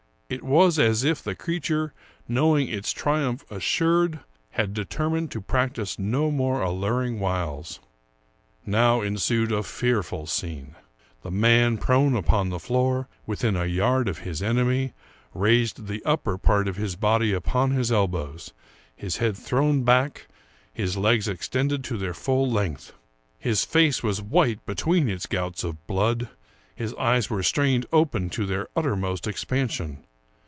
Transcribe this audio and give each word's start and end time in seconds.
It 0.33 0.43
was 0.43 0.79
as 0.79 1.03
if 1.03 1.21
the 1.21 1.35
creature, 1.35 1.93
knowing 2.25 2.69
its 2.69 2.93
tri 2.93 3.21
umph 3.21 3.43
assured, 3.51 4.21
had 4.51 4.73
determined 4.73 5.29
to 5.31 5.41
practice 5.41 5.99
no 5.99 6.31
more 6.31 6.61
allur 6.61 7.05
ing 7.05 7.19
wiles. 7.19 7.81
Now 8.65 9.01
ensued 9.01 9.51
a 9.51 9.61
fearful 9.61 10.27
scene. 10.27 10.77
The 11.21 11.31
man, 11.31 11.77
prone 11.77 12.15
upon 12.15 12.47
the 12.47 12.61
floor, 12.61 13.09
within 13.25 13.57
a 13.57 13.65
yard 13.65 14.07
of 14.07 14.19
his 14.19 14.41
enemy, 14.41 14.93
raised 15.33 15.87
the 15.87 16.01
upper 16.05 16.37
part 16.37 16.69
of 16.69 16.77
his 16.77 16.95
body 16.95 17.33
upon 17.33 17.71
his 17.71 17.91
elbows, 17.91 18.53
his 18.95 19.17
head 19.17 19.35
thrown 19.35 19.83
back, 19.83 20.29
his 20.71 20.95
legs 20.95 21.27
extended 21.27 21.83
to 21.83 21.97
their 21.97 22.13
full 22.13 22.49
length. 22.49 22.93
His 23.37 23.65
face 23.65 24.01
was 24.01 24.21
white 24.21 24.65
between 24.65 25.09
its 25.09 25.25
gouts 25.25 25.65
of 25.65 25.85
blood; 25.87 26.29
his 26.73 26.93
eyes 26.93 27.29
were 27.29 27.43
strained 27.43 27.85
open 27.91 28.29
to 28.29 28.45
their 28.45 28.69
uttermost 28.77 29.27
expansion. 29.27 30.05